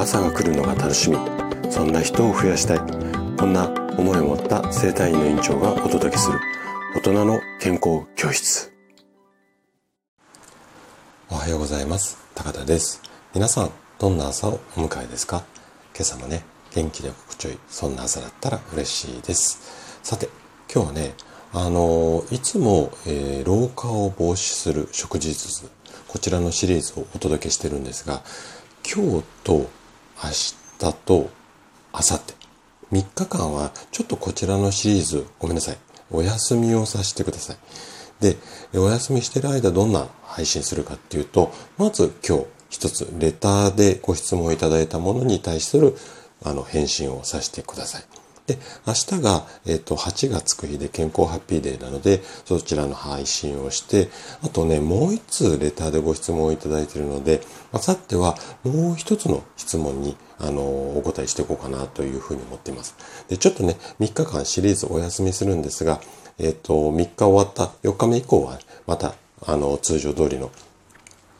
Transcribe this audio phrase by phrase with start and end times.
[0.00, 1.18] 朝が来るのが楽しみ。
[1.70, 2.78] そんな人を増やしたい。
[3.36, 3.68] こんな
[3.98, 6.40] 思いを持った生体院の院長がお届けする。
[6.96, 8.72] 大人の健康教室。
[11.28, 12.16] おはようございます。
[12.34, 13.02] 高田です。
[13.34, 15.44] 皆さんどんな朝をお迎えですか？
[15.94, 16.44] 今朝もね
[16.74, 20.00] 元気で心地よいそんな朝だったら嬉しいです。
[20.02, 20.30] さて
[20.72, 21.12] 今日はね
[21.52, 25.70] あのいつも、えー、老化を防止する食事術
[26.08, 28.22] こちらのシリーズをお届けしてるんですが
[28.82, 29.68] 今日と
[30.22, 30.54] 明日
[31.06, 31.30] と
[31.94, 32.40] 明後日。
[32.92, 35.78] 3日間はちょっとこちらのシリーズごめんなさい。
[36.10, 37.56] お休みをさせてください。
[38.20, 38.36] で
[38.74, 45.96] お休みしてる間どんな配信するかっていうとまず今日一つレターでご質問いただいたものに対する
[46.44, 48.19] あの返信をさせてください。
[48.50, 54.08] で、明日が、えっ、と、8がつく日で健康ハッピーデーなので、そちらの配信をして、
[54.42, 62.96] あとね、もう一通レターでご質問をいただいているので、明後日はもう一つの質問に、あの、お答えしていこうかなというふうに思っています。
[63.28, 66.00] で、ちょっとね、3日間シリーズお休みするんですが、
[66.38, 69.14] えっ、と、3日終わった4日目以降は、また、
[69.46, 70.50] あの、通常通りの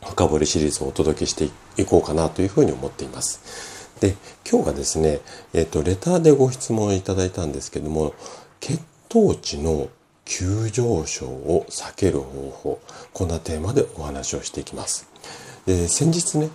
[0.07, 3.80] 深掘りシリーズをお届けしていこうかなというふうに思っています。
[4.01, 4.17] で、
[4.51, 5.21] 今日がですね、
[5.53, 8.15] えっ、と、レターでご質問いただいたんですけども、
[8.61, 9.89] 血糖値の
[10.25, 12.81] 急上昇を避ける方法、
[13.13, 15.09] こんなテーマでお話をしていきます。
[15.67, 16.51] で先日ね、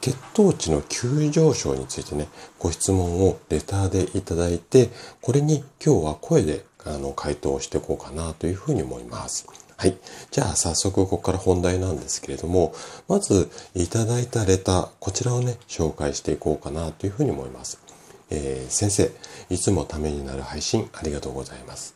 [0.00, 4.88] 血糖値の急上昇についてね、ご質問をレターでいただいて、
[5.20, 9.46] これに今日は声であの回答していこうかなというふうに思います。
[9.80, 9.96] はい。
[10.30, 12.74] じゃあ早速ここから本題なんですけれども、
[13.08, 17.80] まずいただいたレター、こちらをね、紹介していこうかなというふうに思います。
[18.28, 19.10] えー、先生、
[19.48, 21.94] いつもためになる配信ありがとうございます。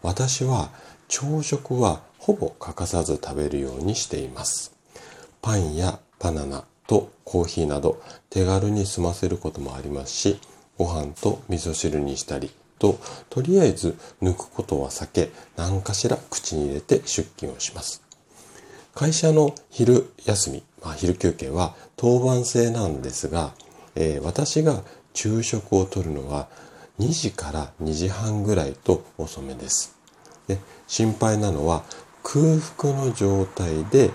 [0.00, 0.70] 私は
[1.08, 4.72] 朝食はほぼ欠かさず食べるようにしています。
[5.42, 10.40] パンやバナナとコーヒーなど手軽に済ませることもありますし、
[10.78, 12.98] ご飯と味噌汁にしたり、と、
[13.30, 18.02] とりあえず抜くことは避け、何かしら口に入れて出勤をします。
[18.94, 23.52] 会社の昼休み、まあ、昼休憩は当番制なんですが、
[23.94, 24.82] えー、私が
[25.14, 26.48] 昼食をとるのは
[26.98, 29.96] 2時から2時半ぐらいと遅めです。
[30.48, 31.84] で心配なのは
[32.22, 34.10] 空腹の状態で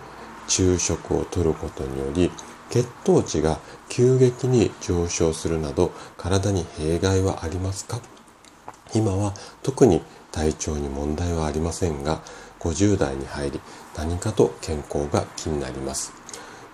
[0.48, 2.32] 昼食をとることにより
[2.70, 8.02] 血糖値が急激に上昇するなど体に弊害はありますか？
[8.94, 12.22] 今は特に体調に問題はありませんが
[12.60, 13.62] 50代に入り
[13.98, 16.14] 何かと健康が気になります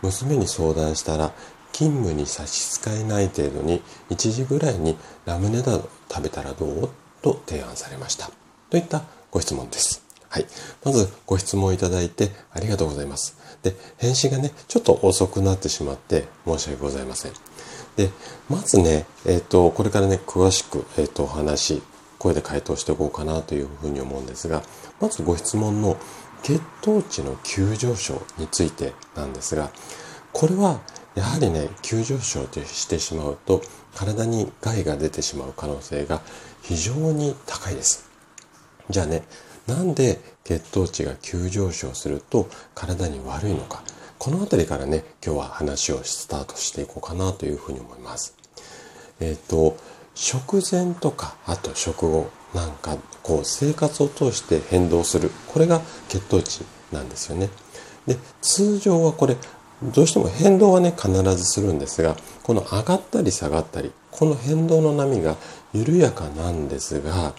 [0.02, 1.34] 娘に相談したら
[1.72, 6.90] 勤務に差し支えない程度に1時ぐらいにラムネなど食べたらどう？
[7.22, 8.32] と提案されました
[8.70, 10.46] といったご質問ですはい。
[10.86, 13.36] まずご質問いただいてありがとうございます。
[13.64, 17.32] で、返信がね、ちょっと遅くなってしまって申し訳ございません。
[17.96, 18.12] で、
[18.48, 21.82] まずね、えっ、ー、と、これからね、詳しく、えっ、ー、と、お話
[22.20, 24.62] 声で回答していこうかなというふうに思うんですが、
[25.00, 25.98] まずご質問の
[26.44, 29.72] 血糖値の急上昇についてなんですが、
[30.32, 30.82] これは
[31.16, 33.62] やはりね、急上昇してしまうと、
[33.96, 36.22] 体に害が出てしまう可能性が
[36.62, 38.10] 非常に高いです。
[38.90, 39.24] じゃあね、
[39.68, 43.84] なんで血糖値が急上昇すると体に悪いのか。
[44.18, 48.36] この辺りからね、今日は話をスタートしていこうかなというふうに思います。
[49.20, 49.78] えっ、ー、と、
[50.20, 57.50] 食前とかあと食後なんかこう生活を通して変動するこれが血糖値なんですよね。
[58.06, 59.38] で通常はこれ
[59.82, 65.38] どうしても変動はね必ずするんですがこの上がったり下がったりこの変動の波が
[65.74, 67.34] 緩やかなんですが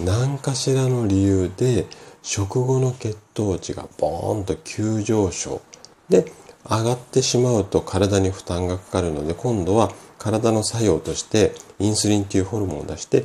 [0.00, 1.86] 何かしらの理由で
[2.22, 5.60] 食後の血糖値がボーンと急上昇
[6.08, 6.32] で
[6.68, 13.24] 上がってしまうと体に負担がかかるので今度は体の作用としてインスリンというホルモンを出して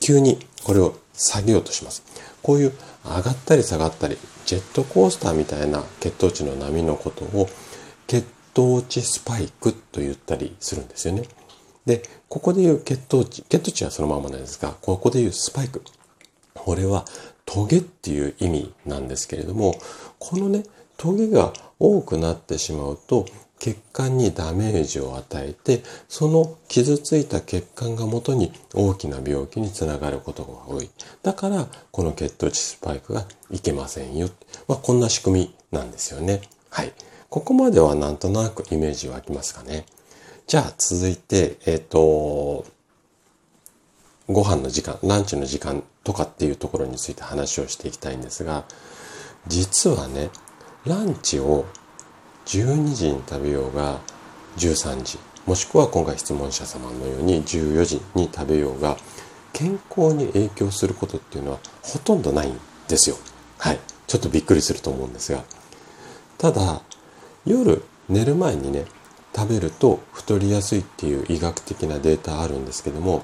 [0.00, 2.02] 急にこれを下げようとします。
[2.42, 2.72] こういう
[3.04, 7.48] 上がったり下がったりジェットコースターみたいな血糖値の波のことを
[8.08, 11.28] 血糖値スパイクと言ったりするんですよね。
[11.86, 15.82] で、ここで言う血糖値、血糖値はそのままなんですが、ここで言うスパイク。
[16.54, 17.04] これは
[17.44, 19.78] トゲっていう意味なんですけれども、
[20.18, 20.64] このね、
[20.96, 23.26] トゲが多くなってしまうと
[23.60, 30.90] 血管にダメージを与えてその傷ついた血管がもとに大きな病気につながることが多い。
[31.22, 34.30] だからこの血糖値スパイクがいけませんよ、
[34.66, 36.40] まあ、こんな仕組みなんですよね。
[36.70, 36.92] はい。
[37.28, 39.84] ここまではなんとなくイメージ湧きますかね。
[40.46, 42.64] じゃあ続いてえっ、ー、と
[44.26, 48.64] ご飯の時間ランチの時間とかっていうところについて話をしていきたいんですが
[49.46, 50.30] 実はね
[50.86, 51.66] ランチを
[52.50, 54.00] 12時に食べようが
[54.56, 58.96] 13時もしくは今回質問者様のように14時に食べようが
[59.52, 62.58] 健康に影響することっていうのはほとんどないん
[62.88, 63.16] ですよ。
[63.58, 63.78] はい。
[64.06, 65.44] ちょっとびっくりすると思うんですが。
[66.38, 66.82] ただ、
[67.44, 68.84] 夜寝る前にね、
[69.34, 73.22] 食べると太りやすいっていう医学的なデータあるんですけども、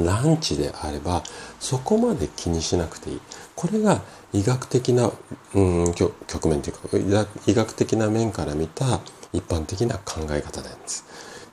[0.00, 1.22] ランチであれば
[1.60, 3.20] そこまで気にしなくていい。
[3.54, 4.02] これが
[4.32, 5.10] 医学的な、
[5.54, 9.00] うん、局面というか、医学的な面から見た
[9.32, 11.04] 一般的な考え方なんです。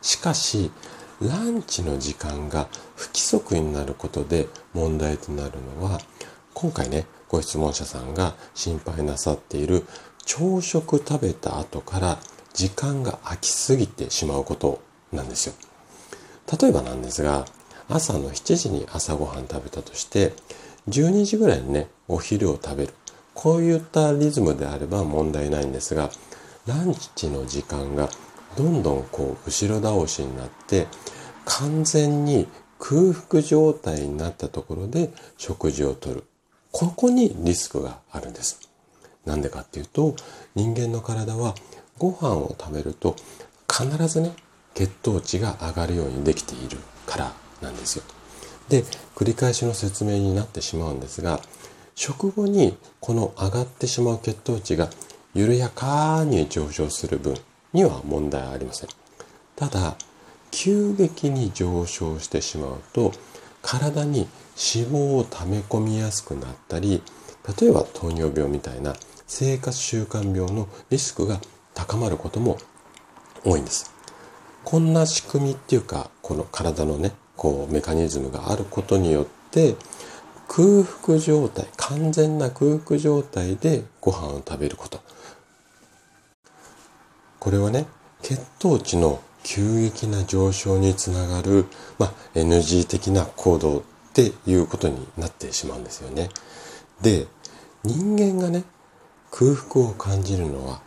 [0.01, 0.71] しかし、
[1.21, 5.99] ランチの時間が不規則になることで問題となるのは、
[6.53, 9.85] 今回ね、ご質問者さんが心配なさっている
[10.25, 12.19] 朝食食べた後から
[12.53, 14.81] 時間が空きすぎてしまうこと
[15.11, 15.53] なんですよ。
[16.61, 17.45] 例えばなんですが、
[17.89, 20.33] 朝の7時に朝ごはん食べたとして、
[20.89, 22.93] 12時ぐらいにね、お昼を食べる。
[23.33, 26.09] こういったリズムであれば問題ないんですが、
[26.67, 28.09] ランチの時間が
[28.55, 30.87] どんどんこう後ろ倒しになって、
[31.45, 32.47] 完全に
[32.79, 36.23] 空腹状態になったところで食事をとる。
[36.71, 38.59] ここにリスクがあるんです。
[39.25, 40.15] なんでかっていうと、
[40.55, 41.55] 人間の体は
[41.97, 43.15] ご飯を食べると
[43.71, 44.33] 必ずね、
[44.73, 48.03] 血糖値が上がるようにできているからなんですよ。
[48.69, 48.83] で、
[49.15, 51.39] 繰り返しの説明になってしまうんですが、
[51.95, 54.89] 食後にこの上がってしまう血糖値が
[55.33, 57.35] 緩やかに上昇する分
[57.73, 58.89] には問題ありません。
[59.55, 59.95] ただ、
[60.51, 63.11] 急激に上昇してしまうと、
[63.61, 67.01] 体に脂肪を溜め込みやすくなったり、
[67.59, 68.95] 例えば糖尿病みたいな
[69.25, 71.39] 生活習慣病のリスクが
[71.73, 72.57] 高まることも
[73.43, 73.91] 多いんです。
[74.63, 77.11] こんな仕組みっていうか、この体のね、
[77.43, 79.75] こうメカニズムがあることによって
[80.47, 85.01] 空腹状態完全な空腹状態でご飯を食べること
[87.39, 87.85] これはね
[88.21, 91.65] 血糖値の急激な上昇につながる、
[91.99, 93.81] まあ、NG 的な行動っ
[94.13, 96.29] ていうことになってしまうんですよね。
[97.01, 97.27] で
[97.83, 98.63] 人間がね
[99.31, 100.79] 空腹を感じるのは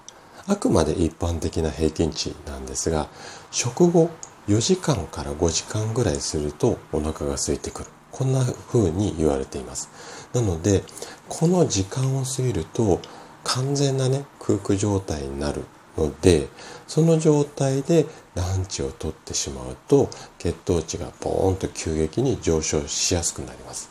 [0.46, 3.08] あくまで一般的な平均値なんですが
[3.50, 4.08] 食後
[4.48, 7.88] 4時間から5時間ぐらいするとお腹が空いてくる。
[8.12, 9.90] こんな風に言われています。
[10.32, 10.82] なので、
[11.28, 13.00] この時間を過ぎると
[13.44, 15.64] 完全なね、空腹状態になる
[15.98, 16.48] ので、
[16.86, 20.08] その状態でランチをとってしまうと
[20.38, 23.90] 血糖値がポーンと急激に上昇しやすくなります。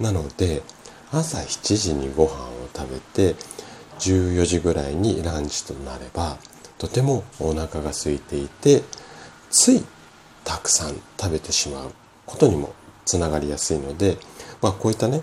[0.00, 0.62] なので、
[1.12, 3.36] 朝7時にご飯を食べて
[3.98, 6.38] 14時ぐらいにランチとなれば
[6.78, 8.82] とてもお腹が空いていて
[9.52, 9.84] つい
[10.44, 11.92] たくさん食べてしまう
[12.26, 14.16] ことにもつながりやすいので、
[14.60, 15.22] まあ、こういったね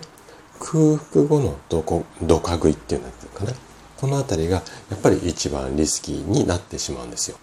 [0.58, 3.52] 空腹後のどこどか食いっていうのかな。
[3.96, 7.36] この辺りがやっぱり一番リスキーになってしまうんですよ。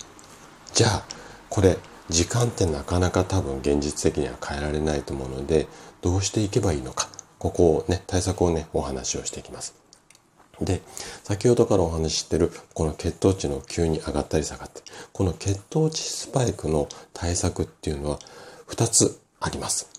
[0.73, 1.05] じゃあ
[1.49, 1.77] これ
[2.09, 5.67] 時間ってなかなか多分現実的には変えられないと思うので
[6.01, 7.09] どうしていけばいいのか。
[7.37, 9.75] ここをね対策をねお話をしていきます。
[10.61, 10.81] で、
[11.27, 14.81] 先ほどからお話ししてる、この血糖値の急に上がったり下がって、
[15.11, 18.19] この血糖値スパイクの対策っていうのは
[18.69, 19.89] 2つあります。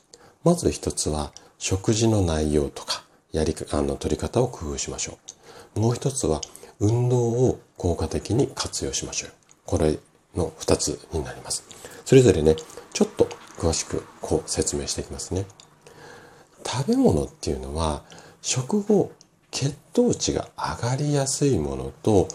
[0.42, 5.18] まず1つは、食事の内容とか、やり、あの、取り方を工夫しましょ
[5.76, 5.80] う。
[5.80, 6.40] もう1つは、
[6.80, 9.30] 運動を効果的に活用しましょう。
[9.66, 9.98] これ
[10.34, 11.62] の2つになります。
[12.06, 12.56] それぞれね、
[12.94, 15.44] ちょっと詳しくこう説明していきますね。
[16.64, 18.02] 食べ物っていうのは、
[18.40, 19.12] 食後
[19.58, 22.28] 血糖値が上がりやすいものと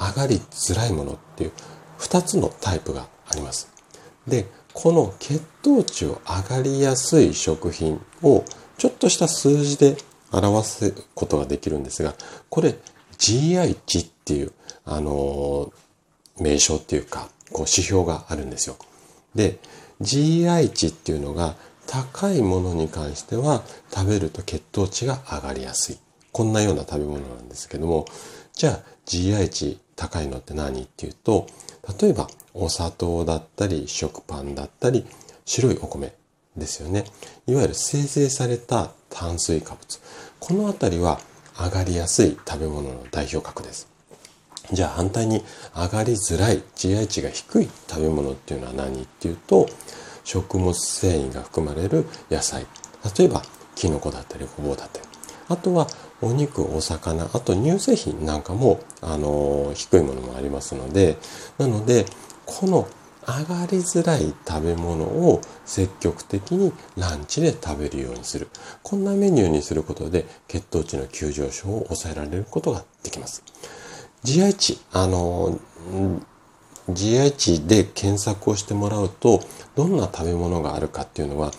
[0.00, 1.52] 上がりづらいものっていう
[2.00, 3.70] 2つのタイプがあります。
[4.26, 8.44] で、この血糖値を上がりやすい食品を
[8.78, 9.96] ちょっとした数字で
[10.32, 12.16] 表すことができるんですが、
[12.50, 12.74] これ
[13.16, 14.52] GI 値っていう、
[14.84, 18.76] あのー、名称っていうか、こう指標があるんですよ。
[19.36, 19.60] で、
[20.00, 21.54] GI 値っていうのが
[21.86, 23.62] 高いものに関しては
[23.94, 25.98] 食べると血糖値が上がりやすい。
[26.36, 28.04] こんなような食べ物なんですけども、
[28.52, 31.46] じゃあ GI 値高いのって何っていうと、
[31.98, 35.06] 例えばお砂糖だったり食パンだったり
[35.46, 36.14] 白いお米
[36.54, 37.04] ですよね。
[37.46, 39.98] いわゆる生成された炭水化物。
[40.38, 41.20] このあたりは
[41.58, 43.88] 上がりやすい食べ物の代表格です。
[44.74, 45.42] じゃあ反対に
[45.74, 49.70] 上がりづらい GI 値が低い食べ物っていうのは何っていうと
[50.22, 52.66] 食物繊維が含まれる野菜
[53.16, 53.42] 例えば
[53.74, 55.15] キノコだったりごぼうだったり
[55.48, 55.86] あとは
[56.22, 61.18] お肉、お魚、あと乳製品なんかも、あの、低いものもありますので、
[61.58, 62.06] なので、
[62.46, 62.88] この
[63.26, 68.48] 上がりづらい食べ物を積極的にランチで食べるようにする。
[68.82, 73.42] こんなメニューにすることで血糖値の急上昇を抑えられることができます。
[74.24, 75.58] GI 値、あの、
[76.88, 79.40] GI 値で検索をしてもらうと、
[79.74, 81.50] どんな食べ物があるかっていうのは、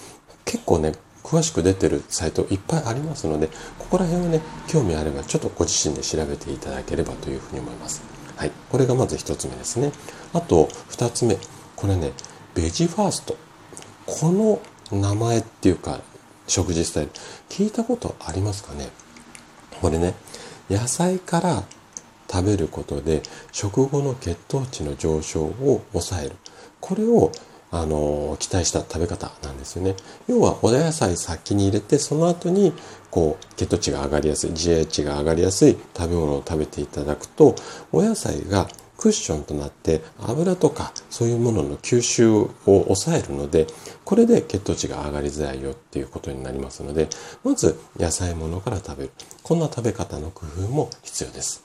[0.45, 0.93] 結構ね、
[1.27, 8.01] 詳しく出てるサイトいっぱいありますので、ここら辺はね、興味あればちょっとご自身で調べていただければというふうに思います。
[8.37, 8.51] はい。
[8.71, 9.91] これがまず1つ目ですね。
[10.31, 11.37] あと、2つ目。
[11.75, 12.13] これね、
[12.55, 13.35] ベジファースト。
[14.05, 14.61] この
[14.97, 15.99] 名前っていうか、
[16.47, 17.11] 食事スタイル、
[17.49, 18.87] 聞いたことありますかね？
[19.81, 20.13] これね、
[20.69, 21.65] 野菜から
[22.31, 26.37] 食べることで食後の血糖値の上昇を抑える。
[26.79, 27.33] これを
[27.69, 29.95] あの期待した食べ方なんですよね。
[30.27, 32.73] 要はお野菜先に入れてその後に
[33.11, 37.55] こう血糖値が上がりやすい GI 値が上がりやすい食べ物を食べていただくと
[37.91, 43.67] お野菜がクッションとなって油とかそういうものの吸収を抑えるので
[44.03, 47.07] これで血糖値が上がりづらいよっていうことになりますので
[47.43, 49.11] まず野菜ものから食べる
[49.43, 51.63] こんな食べ方の工夫も必要です。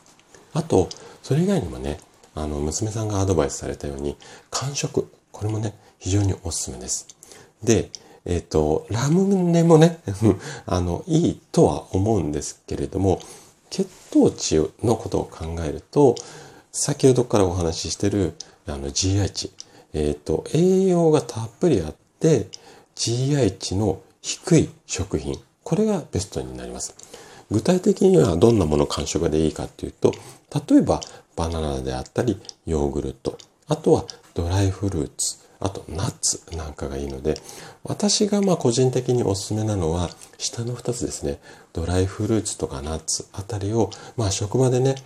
[0.53, 0.91] あと
[1.23, 1.99] それ以外にもね
[2.35, 4.17] あの娘さんがアドバイスされたように
[4.51, 7.07] 間食これもね非常におすすめです。
[7.63, 7.91] で
[8.25, 9.99] えっ、ー、と、ラムネもね
[10.67, 13.21] あの、いいとは思うんですけれども、
[13.71, 16.15] 血糖値のことを考えると、
[16.71, 18.35] 先ほどからお話ししてる
[18.67, 19.51] あの GI 値、
[19.93, 22.49] えっ、ー、と、栄養がたっぷりあって、
[22.95, 26.95] GI 値の低い食品、これがベストになります。
[27.51, 30.13] 具体的にはどんなもの感触でいいかっていうと、
[30.71, 31.01] 例えば
[31.35, 34.05] バナナであったり、ヨーグルト、あとは
[34.35, 37.35] ドライフルーツ、あとナッツなんかがいいので、
[37.85, 41.39] 私がまあ個人的におすすめなのは、下の2つですね。
[41.73, 44.97] ドライフルーツとかナッツあたりを、まあ職場でね、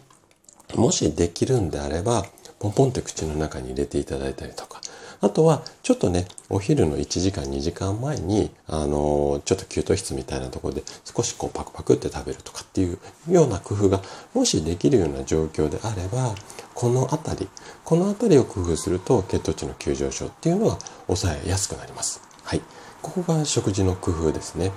[0.75, 2.25] もしできるんであれば、
[2.59, 4.81] ポンポンって口の中に入れていただいたりとか、
[5.21, 12.99] あとは、ちょっとね、お昼の1時間、2時間前に、あの、ちょっと給湯室みたいなところで少しこうパクパクって食べるとかっていう
[13.31, 14.03] ような工夫が、
[14.35, 16.35] もしできるような状況であれば、
[16.75, 17.49] このあたり、
[17.85, 22.21] このあたりを工夫すると血糖値の急上昇っていうのは抑えやすくなります。
[22.45, 22.61] はい。
[23.03, 24.73] ここが食事の工夫ですね。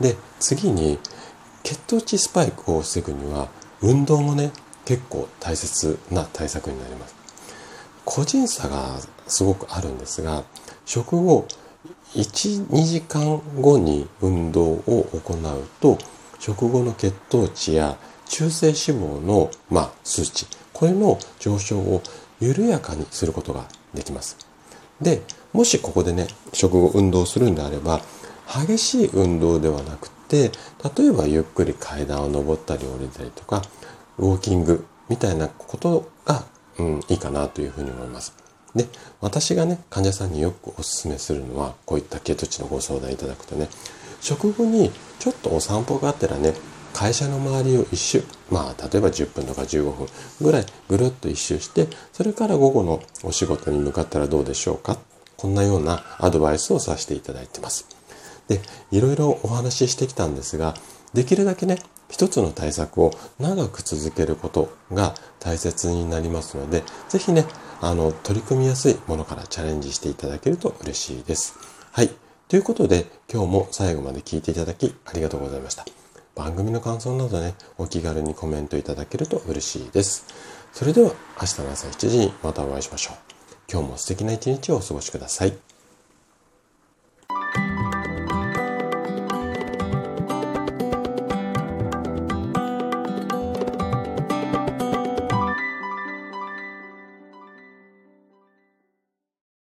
[0.00, 0.98] で、次に、
[1.62, 3.48] 血糖値スパイクを防ぐには、
[3.80, 4.52] 運動もね、
[4.84, 7.14] 結構大切な対策になります。
[8.04, 10.44] 個人差がすごくあるんですが、
[10.84, 11.46] 食後
[12.14, 15.98] 1、2時間後に運動を行うと、
[16.38, 17.96] 食後の血糖値や
[18.28, 22.02] 中性脂肪の、まあ、数値、これの上昇を
[22.40, 24.36] 緩やかにすることができます。
[25.00, 28.00] で、もしここでね、食後運動するんであれば、
[28.66, 30.50] 激しい運動ではなくて、
[30.96, 33.62] 例えばゆっくり階段を登ったり降りたりとか、
[34.18, 36.44] ウォーキングみたいなことが、
[36.78, 38.34] うん、いいかなというふうに思います。
[38.78, 38.86] で、
[39.20, 43.68] 私がね、患者さんによくお勧めするのは、こういった血糖値のご相談いただくとね、
[44.22, 46.54] 食後にちょっとお散歩があったらね、
[46.94, 50.08] 会社の周りを一周、まあ、例えば10分とか15分
[50.40, 54.98] ぐらいぐるっと一周して、それから午後のお仕事に向かったらどうでしょうか？
[55.36, 57.86] こんなようなアドバイスをさせていただいてます。
[58.48, 60.74] で、いろいろお話ししてきたんですが、
[61.12, 67.44] できるだけね、一つの対策を長く続けることが大切になりますので、ぜひね、
[67.80, 71.54] あの、取り組みやすいものからチャレンジしていただけると嬉しいです。
[71.92, 72.10] はい。
[72.48, 75.84] ということで、今日も最後まで聞いていただきありがとうございました。
[76.34, 80.24] 番組の感想などね、お気軽にコメントいただけると嬉しいです。
[80.72, 81.10] それでは、
[81.40, 83.16] 明日の朝7時にまたお会いしましょう。
[83.70, 85.77] 今日も素敵な一日をお過ごしください。